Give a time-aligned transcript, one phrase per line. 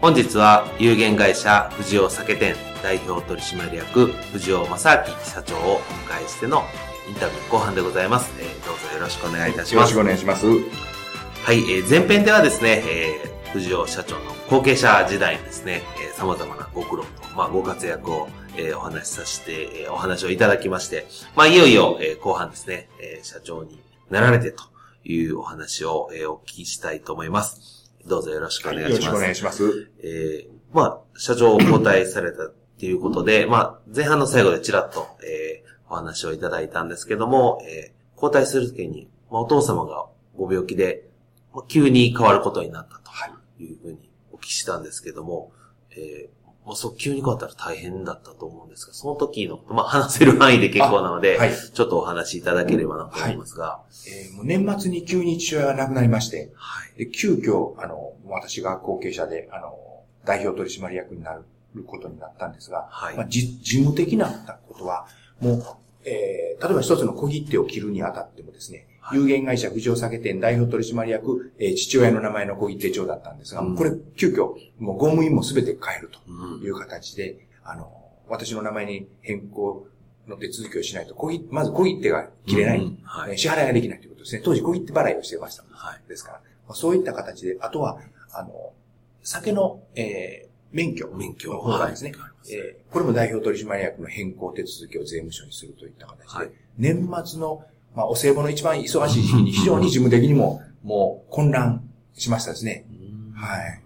[0.00, 2.54] 本日は有限会社藤尾酒店
[2.84, 6.62] 代表取締役藤尾正明社長をお迎えしての
[7.08, 9.74] インタビュー後半でございます、えー、どうぞよろしくお願いいたします。
[9.74, 10.46] よろしくお願いします。
[10.46, 24.62] はい、えー、前編ではですね、えー、藤尾社長の後継者時代にですね、えー、様々なご苦労と、まあ、ご活躍を、えー、お話しさせて、えー、お話をいただきまして、まあ、いよいよ、えー、後半ですね、えー、社長になられてと
[25.04, 27.77] いうお話を、えー、お聞きしたいと思います。
[28.08, 28.92] どうぞよろしくお願いします。
[28.92, 29.90] よろしくお願いします。
[30.02, 40.06] えー、まあ、社長を交代されたっていうことで、まあ、前半の最後でちらっと、えー、お話をいただいたんですけども、えー、交代するときに、まあ、お父様が
[40.36, 41.08] ご病気で、
[41.54, 45.52] まあ、急に変わることになったというふうにお聞きしたんですけども、
[45.90, 46.37] えー、
[46.68, 53.64] まあ、そう、急に変わったら大変だったと思うんですが、その時の、まあ、話せる範囲で結構なので、はい、ちょっとお話しいただければなと思いますが。
[53.64, 59.78] はい、えー、もう年末に急に父親が亡くなりまして、はい、で急遽、あの、私が後継者で、あの、
[60.26, 61.42] 代表取締役になる
[61.86, 64.28] ことになったんですが、はい、まあ、事務的な
[64.68, 65.06] ことは、
[65.40, 65.62] もう、
[66.04, 77.92] えー、例えば一つの小切手を切るにあたってもですね、有限会社藤尾酒店代表取締役、えー、父親の名前の小切手帳だったんですが、うん、これ、急遽、もう公務員もすべて変えるという形で、うん、あの、
[78.28, 79.86] 私の名前に変更
[80.26, 84.42] の手続きをしないと、小切まず小切手が切れない、うんはい、支払いができないということですね。
[84.44, 85.64] 当時小切手払いをしてました。
[85.70, 87.98] はい、ですから、まあ、そういった形で、あとは、
[88.32, 88.72] あの、
[89.22, 91.08] 酒の、えー、免許。
[91.08, 91.52] 免許。
[91.52, 97.64] の方がですね、はい、えー、これも代表取締役の変更手続きを税務署にするといった形で、はい、年末の
[97.98, 101.82] まあ、お歳暮の一番忙しい時期に非常に事務的にも、もう混乱
[102.14, 102.86] しましたですね。
[103.34, 103.82] はい。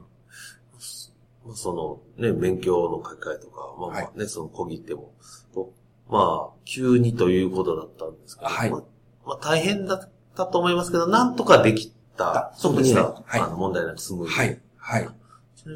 [1.55, 1.73] そ
[2.19, 5.15] の、ね、勉強の書き換えとか、まあ、まあね、はい、その小切っても、
[6.11, 8.71] まあ、急にということだったんですけど、はい。
[8.71, 8.83] まあ、
[9.29, 12.53] まあ、大変だったと思いますけど、なんとかできた。
[12.55, 13.01] そうですね。
[13.01, 13.41] はい。
[13.41, 14.61] あの問題なくスムーズはい。
[14.77, 15.09] はい。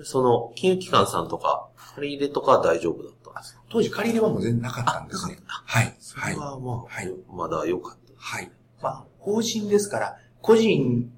[0.05, 3.63] その、金融機関さんとか、借り入れとかは大丈夫だったんですか？
[3.71, 5.39] 当時借り入れはもう全然なかったんですね。
[5.47, 5.97] はい。
[6.01, 8.06] それはまあ、はい、まだ良かった。
[8.17, 8.51] はい。
[8.83, 11.11] まあ、法人ですから、個人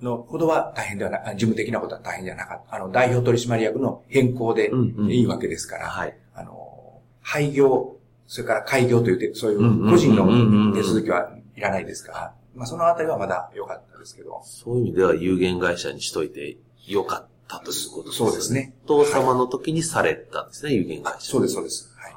[0.00, 2.76] のほどは大変ではな、事務的なことは大変じゃなかった。
[2.76, 4.70] あの、代表取締役の変更で
[5.08, 6.16] いいわけですから、はい。
[6.34, 14.42] あの、廃業、それから開業という、そういう個人の手続きはいらないですから、まあ、そのあたりはまだ良かったですけど。
[14.44, 18.28] そういう意味では有限会社にしといて良かったということですね。
[18.28, 18.74] そうですね。
[18.84, 21.32] お父様の時にされたんですね、有限会社。
[21.32, 21.94] そうです、そうです。
[21.96, 22.14] はい。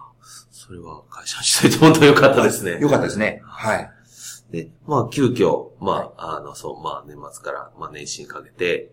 [0.51, 2.79] それは会社にしといて本当良かったですね。
[2.81, 3.41] 良かったですね。
[3.45, 3.91] はい。
[4.51, 8.91] で、まあ、急遽、まあ、あの、そう、まあ、年末から、まあ、年始にかけて、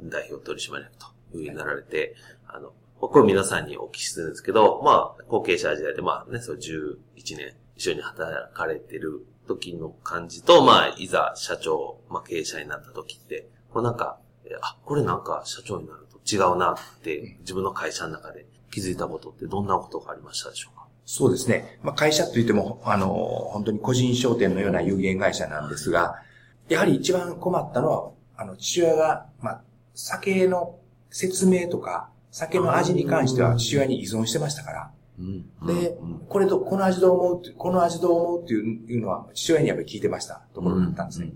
[0.00, 2.14] 代表取締役というふうになられて、
[2.48, 6.96] あの、これ皆さんにお聞きするんですけど、まあ、後継者時代で、まあね、そう、11
[7.36, 14.18] 年一緒に働かれてる時の感じと、まあ、いざ社長、まあ、経営者になった時って、こうなんか、
[14.62, 20.75] あ、これなんか社長になると違うなって、自分の会社の中で気づいたことってどんなことがありましたでしょうか？
[21.06, 21.78] そうですね。
[21.82, 26.16] まあ、会社といっても、あの、本当に個人商店のような有限会社なんですが、
[26.68, 29.62] やはり一番困ったのは、あの、父親が、まあ、
[29.94, 30.80] 酒の
[31.10, 34.90] 説明とか、酒の味に関しては父親に依存してましたから。
[35.64, 35.96] で、
[36.28, 41.32] これと、この味どう思うって、この味どう思うっていうのは、父親にやっぱり聞いてましたところだったんですね。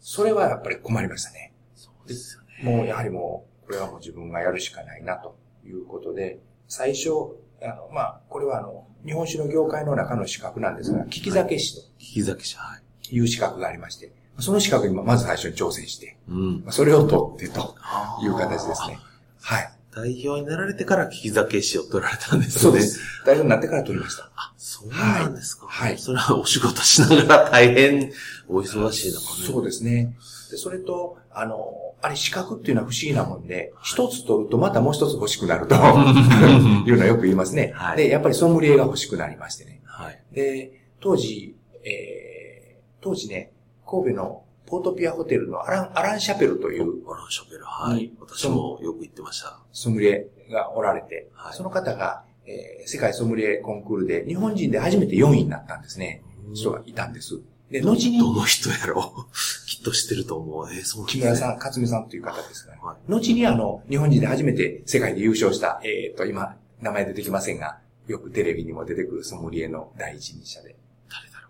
[0.00, 1.52] それはやっぱり困りましたね。
[1.74, 2.76] そうですよね。
[2.78, 11.82] もう、やはりもう、これはもう自分がやるしかないな、ということで、最初、あの、まあ、これはあの、日本酒の業界の中の資格なんですが、利き酒師と。
[11.98, 13.16] 利き酒師、はい。
[13.16, 17.74] いう資格がありまして、その資格にまず最初に挑戦して、うん、それを取ってと
[18.22, 18.98] いう形ですね。
[19.40, 19.70] はい。
[19.94, 22.62] 代表になられてから利き酒師を取られたんですね。
[22.62, 23.00] そうです。
[23.26, 24.30] 代表になってから取りました。
[24.36, 25.66] あ、そうなんですか。
[25.66, 25.98] はい。
[25.98, 28.12] それはお仕事しながら大変
[28.48, 29.46] お忙しいのかね。
[29.46, 30.14] そうですね。
[30.50, 35.74] で、それと、あの、あれ資格っていうのは不思議なもんで、一、つ取るとまたもう一つ欲しくなると
[36.86, 37.72] いうのはよく言いますね。
[37.74, 39.82] はい、で、やっぱりソムリエが欲しくなりましてね。
[39.84, 43.52] はい、で、当時、えー、当時ね、
[43.86, 47.10] 神戸のポートピアホテルのアラン、アランシャペルという。
[47.10, 48.12] アランシャペル、はい。
[48.20, 49.58] 私もよく行ってました。
[49.72, 56.22] ソムリエがおられて、はい、その方が、えー、世界ソムリエコンクールで日本人で初めて4位になったんですね。
[56.54, 57.40] 人がいたんです。
[57.70, 58.18] で、後に。
[58.18, 59.36] どの人やろう？
[59.66, 60.72] きっと知ってると思う。
[60.72, 62.78] えー、そう、ね、木村さん、勝美さんという方ですね。
[62.82, 70.76] はい、後にあの、日本人で初めて世界で優勝した、えっ、ー、と、今、名前出てきませんが、よくテレビにも出てくるソムリエの第一人者で、
[71.10, 71.48] 誰だろ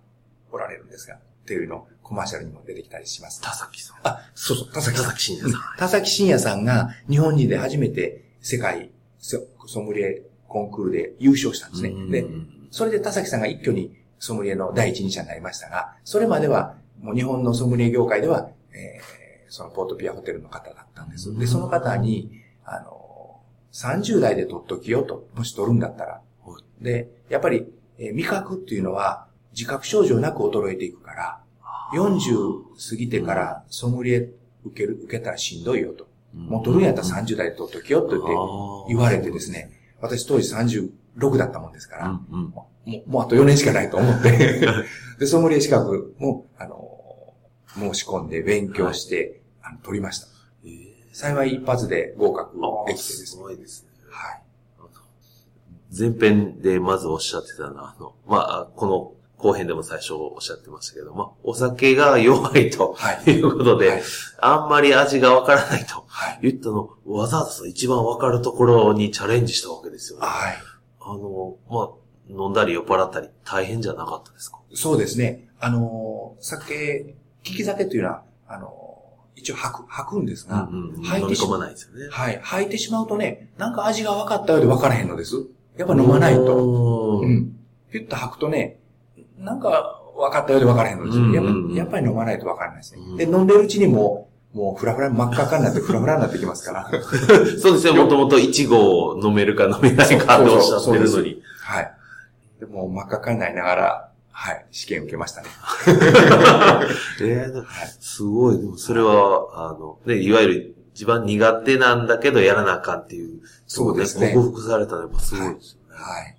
[0.52, 0.56] う？
[0.56, 3.40] おられるんですが、テレビのコマーシャルにも出てきたりします。
[3.40, 3.96] 田崎さん。
[4.02, 5.06] あ、そうそう、田崎さん。
[5.06, 5.78] 田崎真也さん。
[5.78, 8.90] 田崎真也さんが日本人で初めて世界
[9.20, 9.46] ソ
[9.82, 11.94] ムリエコンクールで優勝したんですね。
[12.10, 12.26] で、
[12.70, 21.36] それで田崎さんが一挙にソムリエの第一人者になりましたが、それまでは、もう日本のソムリエ業界では、えー、そのポートピアホテルの方だったんです。
[21.36, 22.30] で、その方に、
[22.64, 23.40] あの、
[23.72, 26.20] 30代で取っときよと、もし取るんだったら。
[26.80, 27.66] で、やっぱり、
[27.98, 31.40] えー、味覚っていうのは自覚症状なく衰えていくから、
[31.94, 34.28] 40過ぎてからソムリエ
[34.64, 36.08] 受ける、受けたらしんどいよと。
[36.34, 38.28] もう取るんやったら30代で取っときよと言って
[38.88, 40.48] 言われてですね、私当時
[41.18, 44.60] 36だったもんですから、うんうん、もう、もうあと4年しかないと思って
[45.18, 47.34] で、ソムリエ資格も、あの、
[47.74, 50.26] 申し込んで勉強して、はい、あの取りました。
[50.64, 53.26] えー、幸い一発で合格できてですね。
[53.26, 53.90] すごいですね。
[54.10, 54.42] はい。
[55.96, 64.02] 前編でまずおっしゃってたのは、あの、まあ、この後編でも最初おっしゃってましたけど、まあ、お酒が弱いと、はい、いうことで、はい、
[64.40, 66.06] あんまり味がわからないと、
[66.42, 70.26] 言ったの、わざわざ一番わかるところにチャレンジしたわけですよね。
[70.26, 70.56] はい。
[71.10, 71.88] あの、まあ、
[72.28, 74.60] 飲んだり酔っ払ったり大変じゃなかったですか？
[74.74, 75.48] そうですね。
[75.58, 78.76] あの、酒、利き酒というのは、あの、
[79.34, 82.08] 一応吐く、吐くんですが、うんうん、吐いてしまないですよね。
[82.10, 82.38] はい。
[82.42, 85.34] 吐いてしまうとね、なんか味が分かったようで分からへんのです。
[85.76, 87.20] やっぱ飲まないと。
[87.20, 87.56] うん。
[87.90, 88.78] ピュッと吐くとね、
[89.38, 91.34] なんか分かったようで分からへんのですよ。
[91.34, 93.02] やっぱやっぱり飲まないと分からないですね。
[93.16, 96.90] で、飲んでるうちにももうフラフラ、真っ赤かになってフラフラになってきますから。
[97.60, 101.42] そうですね、もともと1号飲めるか飲めないかとおっしゃってるのに。
[101.62, 101.94] はい。
[102.58, 105.48] でも真っ赤かになりながら、はい、試験受けましたね。
[107.22, 107.64] えー、
[108.00, 114.32] すごい、でもそれは、あの、ね、いわゆる一番苦手なんだけどやらなあかんっていう、そうですね。
[114.34, 116.02] 克服されたのやっぱすごいですよね。
[116.02, 116.22] はい。
[116.22, 116.36] はい、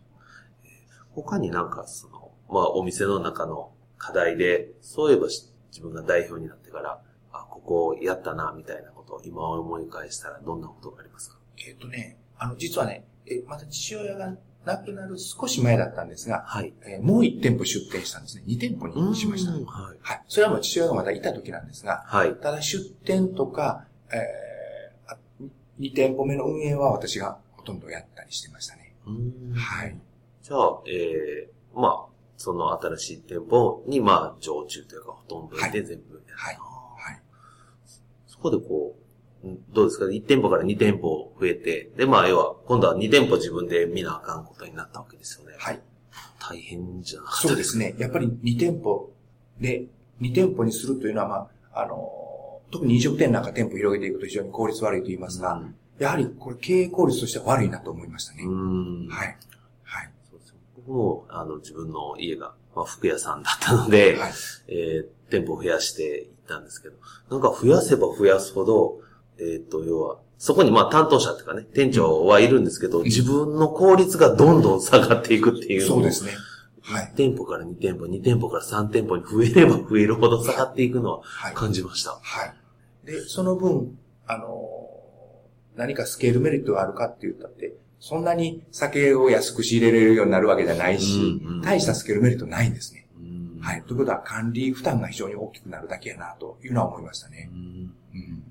[1.12, 5.50] 他になんかその、まあお店の中の課題で、そういえば自
[5.82, 7.00] 分が代表になってから、あ、
[7.52, 11.38] ここやったな、みたいなことを今思い返したらどんなことがありますか？
[11.68, 16.74] えっ、とね、あの、実はね、え、また父親が亡くなる少し前だったんですが、はい。
[16.86, 18.44] えー、もう1店舗出店したんですね。
[18.48, 19.52] 2店舗にしました。
[19.52, 19.64] はい。
[20.02, 20.24] はい。
[20.28, 22.36] それはもう父親がまだいた時なんですが、はい。
[22.36, 25.50] ただ出店とか、えー、
[25.80, 28.94] 2店舗目の運営は私がほとんどやったりしてましたね。
[29.56, 29.98] はい。
[30.44, 36.56] じゃあ、えー、まあ、その新しい店舗に、まあ、常駐というか、ほとんどで全部やはい。
[36.56, 36.81] はい。
[38.42, 38.96] そこでこ
[39.44, 45.56] う、どうですか ?1 店舗から2店舗増えて、で、まあ、要は、今度は2店舗自分で見なあかんことになったわけですよね。
[45.58, 45.80] はい。
[46.40, 47.96] 大変じゃなかったそうですね。
[48.00, 49.12] やっぱり2店舗
[49.60, 49.86] で、
[50.22, 51.36] 2店舗にするというのは、ま
[51.74, 58.44] あ、あの、特に飲食店なんか店舗広げていくと非常に効率悪いと言いますが、うん、やはりこれ経営効率としては悪いなと思いましたね。
[59.10, 59.38] はい。
[60.76, 64.32] 僕も、あの、自分の家が、まあ、服屋さんだったので、はい、
[64.68, 66.96] えー、店舗を増やしていったんですけど、
[67.30, 69.00] なんか増やせば増やすほど、
[69.40, 76.32] えっ、ー、と、要は、そこにまあ担当者っていうかね、店長はいるんですけど、自分の効率がどんどん下がっていくっていうのそうですね。
[76.82, 77.14] はい。
[77.16, 81.22] 店舗から2店舗、2店舗から3店舗に増えれば増えるほど下がっていくのは
[81.54, 82.12] 感じました。
[82.22, 82.48] はい。
[82.48, 82.54] は
[83.04, 84.68] い、で、その分、あの
[85.76, 93.06] 何かスケールメリットがあるかって言ったって、そんなに酒を安く仕入れれるようになるわけじゃないし、うんうん、大したスケールメリットないんですね。
[93.62, 93.84] うん、はい。
[93.84, 97.50] ということは管理負担が非常に大きくなるだけやな、というのは思いましたね。
[97.52, 97.94] うん。
[98.14, 98.44] うん、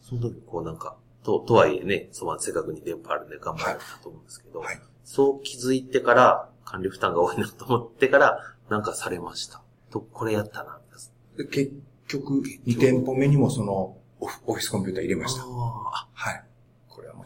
[0.00, 8.38] その時、こうなんか、と、とはいえね、その正確に電波あるんで頑張られたと思うんですけど、はい、そう気づいてから、管理負担が多いなと思ってから、
[8.70, 9.62] なんかされました。
[9.90, 10.78] と、これやったな、
[11.50, 11.72] 結
[12.08, 15.42] 局、2店舗目にもその、オフィスコンピューター入れました。
[15.42, 16.46] はい。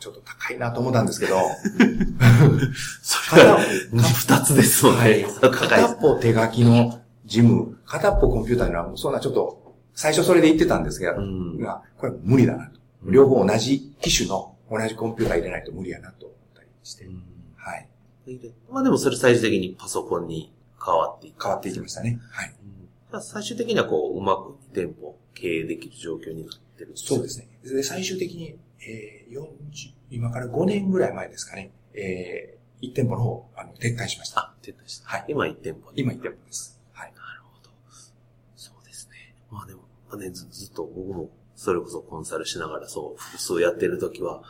[0.01, 1.37] ちょっと高いなと思ったんですけど。
[3.03, 3.59] それは
[3.93, 5.01] 二つですもんね。
[5.01, 7.01] はい、片方手書きの
[7.31, 11.59] 事務、片方コンピューターには、そんなちょっと、最初それで言ってたんですが、うん、
[11.97, 12.81] これ無理だなと。
[13.05, 17.05] 両方同じ機種の同じコンピューター入れないと無理やなと思ったりして。
[17.05, 17.23] うん、
[17.57, 17.89] はい。
[18.71, 20.53] まあでもそれ最終的にパソコンに
[20.85, 22.19] 変わってい変わっていきましたね。
[22.31, 22.55] はい。
[23.13, 26.71] うん、最終的にはこう、うまく店舗経営できる状況になって。
[26.81, 27.49] ってるそうですね。
[27.63, 29.45] で、最終的に、えー、40、
[30.11, 34.41] 今から5年ぐらい前ですかね、えー、1店舗の方、あの、撤退しました。
[34.41, 35.09] あ、撤退した。
[35.09, 35.25] はい。
[35.29, 36.81] 今1店舗今1店舗です。
[36.93, 37.13] はい。
[37.15, 37.71] なるほど。
[38.57, 39.35] そうですね。
[40.11, 44.43] まあね、ずずっと僕も、それこそコンサルしながらそう、複数やってるときは、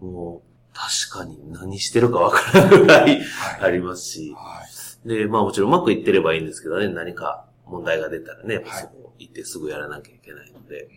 [0.00, 3.22] もう、確かに何してるかわからないぐらい
[3.60, 4.62] ありますし、は
[5.04, 10.88] い、で、まあもちろんうまくいってればいいんですけどね、何か問題が出たらね、はい、そこ行ってすぐやらなきゃいけないので、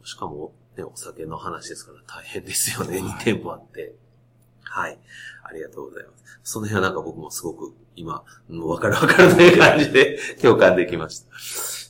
[0.00, 3.94] うん、しかも、ね、お酒の話ですから大変ですよね、はい、2店舗あって。
[4.62, 4.98] はい。
[5.42, 6.40] ありがとうございます。
[6.42, 11.26] その辺はなんか僕もすごく今、わかるわかるという感じで 共感できました。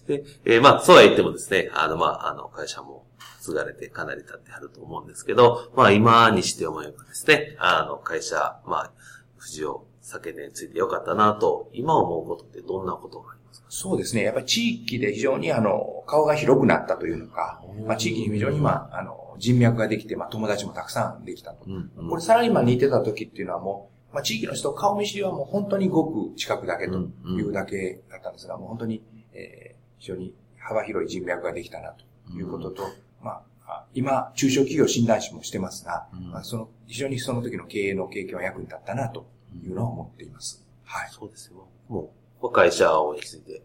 [0.08, 3.06] で、えー、まあ、そうは言ってもですね、あの、まあ、あの、会社も
[3.40, 8.92] 継がれてかなり経ってあると思うんですけど、まあ今にして思えばですね、あの会社、まあ、
[9.36, 13.66] 藤尾酒店についてよかったなと、今思うことってどんなことがありますか？
[13.70, 14.22] そうですね。
[14.22, 21.64] やっぱり地域で非常にあの、顔が広くなったというのか、まあ地域に非常にまあ、あの、人脈ができて、まあ友達もたくさんできたと。
[21.66, 32.82] うんうん、これサラリーマンにいてた時っていうのはもう、まあ地域の人、顔見知りはもう本当にごく近くだけというだけだったんですが、もう本当に、えー、非常に幅広い人脈ができたなということと、
[33.22, 39.26] まあ、今、中小企業診断士もしてますが、うん、まあ、その、非常にその時の経営の経験は役に立ったな、と
[39.62, 40.64] いうのは思っています。
[40.84, 41.08] はい。
[41.10, 41.68] そうですよ。
[41.88, 42.12] も
[42.42, 43.62] う、会社をについて、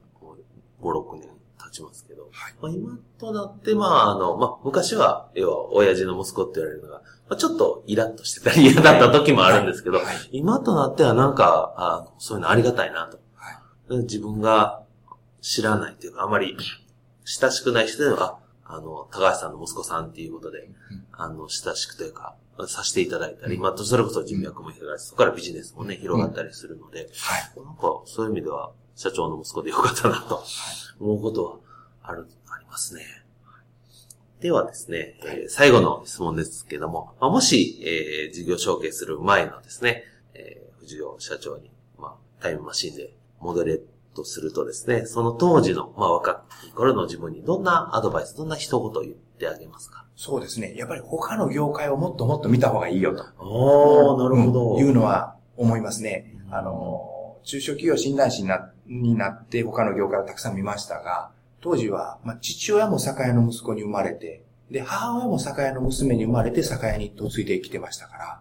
[0.81, 13.23] 5、6年経ちますけど、はい、まあ、今となって、まあ、あの、まあ、昔は、要は、親父の息子って言われるのが、まあ、ちょっとイラッとしてたり嫌だった時もあるんですけど、はいはい、今となってはなんか、あのそういうのありがたいなと。
[13.89, 14.82] 自分が
[15.43, 16.57] 知らないというか、あまり
[17.25, 20.69] 親しくない人では、あの、高橋さんの息子さんっていうことで、
[21.11, 22.35] あの、親しくというか、
[22.67, 27.63] させていただいたり、まあ、それこそ人脈も広がり、そこからビジネスもね、広がったりするので、はい。
[27.63, 30.43] なんか、そういう意味では、社長の息子でよかったなと、
[30.99, 31.57] 思うことは、
[32.03, 33.03] ある、ありますね。
[34.39, 43.79] ではですね、えー、最後の質問ですけども、まあ、もし、えー、事業承継する前のですね、えー、藤尾社長に、まあ、タイムマシンで戻れ
[44.13, 50.05] とするとですね、その当時の、まあ若い頃の自分にどんなアドバイス、どんな一言を言ってあげますか？
[50.15, 50.75] そうですね。
[50.77, 53.23] やっぱり他の業界をもっともっと見た方がいいよと。
[53.39, 54.79] おなるほど、うん。
[54.79, 56.37] いうのは思いますね。
[56.51, 68.39] あの、中小企業診断士になになって他の業界をたくさん見ましたが、当時は、まあ、父親も酒屋の息子に生まれて、で、母親も酒屋の娘に生まれて酒屋に嫁いで生きてましたから、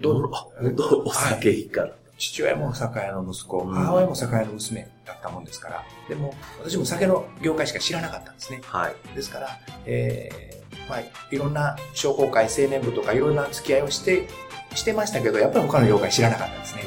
[0.00, 0.30] ど、ど、
[0.74, 1.94] ど、お酒いいから。
[2.22, 8.60] 父親も酒屋の息子、母親も酒屋の娘だったもんですから、でも、私も酒の業界しか知らなかったんですね。
[8.64, 8.94] はい。
[9.16, 11.00] ですから、えー、まあ、
[11.32, 14.28] いろんな商工会、青年部とかいろんな付き合いをして、
[14.72, 16.82] してましたけど、やっぱり他の業界知らなかったんですね。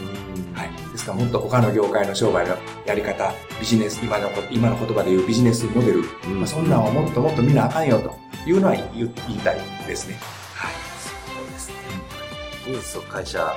[0.54, 0.92] はい。
[0.94, 8.16] ですからもっと他の業界の商売のやり方、ビジネス、今の今の言葉で言うビジネスモデル、まあ、そんなんをもっともっと見なあかんよと
[8.50, 10.18] いうのは言いたいですね。
[10.54, 10.74] はい。
[11.36, 11.76] そうですね。
[12.68, 13.54] ニュースを会社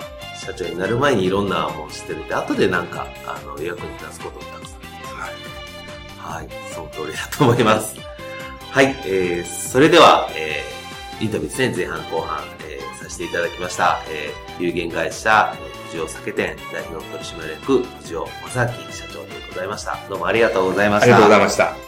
[0.49, 4.81] 社長になる前にいろんなものを知ってるんで、後でなんか、あの、役に立つこともたくさん
[5.14, 6.38] はい。
[6.40, 6.49] はい。
[6.73, 7.97] その通りだと思います。
[8.71, 8.97] はい。
[9.05, 14.00] えー、それでは、えー、インタビューですね、前半後半、えー、させていただきました。
[14.09, 15.55] えー、有限会社、
[15.90, 19.99] 藤尾酒店代表取締役、藤尾正明社長でございました。
[20.09, 21.05] どうもありがとうございました。
[21.05, 21.88] ありがとうございました。